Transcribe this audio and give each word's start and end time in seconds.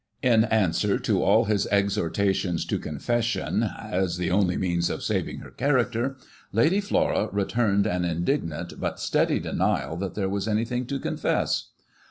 In 0.23 0.45
answer 0.45 0.97
to 0.97 1.21
all 1.21 1.45
his 1.45 1.67
exhortations 1.67 2.65
to 2.65 2.79
confession,' 2.79 3.69
as 4.01 4.17
the 4.17 4.31
only 4.31 4.57
means 4.57 4.89
of 4.89 5.03
saving 5.03 5.41
her 5.41 5.51
character,' 5.51 6.17
Lady 6.51 6.81
Flora 6.81 7.29
returned 7.31 7.85
an 7.85 8.03
indignant, 8.03 8.79
but 8.79 8.99
steady 8.99 9.39
denial 9.39 9.95
that 9.97 10.15
there 10.15 10.27
was 10.27 10.47
anything 10.47 10.87
to 10.87 10.97
confess. 10.99 11.69